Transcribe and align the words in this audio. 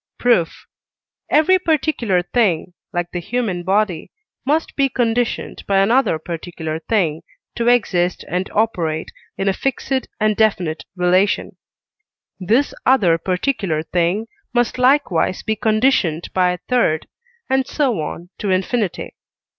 Proof. 0.17 0.65
Every 1.29 1.59
particular 1.59 2.23
thing, 2.23 2.73
like 2.91 3.11
the 3.11 3.19
human 3.19 3.61
body, 3.61 4.11
must 4.47 4.75
be 4.75 4.89
conditioned 4.89 5.63
by 5.67 5.77
another 5.77 6.17
particular 6.17 6.79
thing 6.79 7.21
to 7.53 7.67
exist 7.67 8.25
and 8.27 8.49
operate 8.51 9.11
in 9.37 9.47
a 9.47 9.53
fixed 9.53 10.07
and 10.19 10.35
definite 10.35 10.85
relation; 10.95 11.55
this 12.39 12.73
other 12.83 13.19
particular 13.19 13.83
thing 13.83 14.25
must 14.55 14.79
likewise 14.79 15.43
be 15.43 15.55
conditioned 15.55 16.29
by 16.33 16.49
a 16.53 16.57
third, 16.67 17.05
and 17.47 17.67
so 17.67 17.99
on 18.01 18.31
to 18.39 18.49
infinity. 18.49 19.13